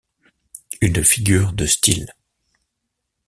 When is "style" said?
1.67-2.11